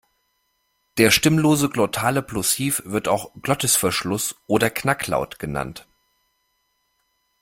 Der 0.97 1.11
stimmlose 1.11 1.69
glottale 1.69 2.23
Plosiv 2.23 2.81
wird 2.85 3.07
auch 3.07 3.31
Glottisverschluss 3.43 4.33
oder 4.47 4.71
Knacklaut 4.71 5.37
genannt. 5.37 5.85